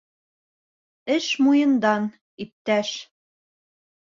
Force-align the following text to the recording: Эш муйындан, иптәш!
Эш 1.17 1.27
муйындан, 1.47 2.09
иптәш! 2.47 2.91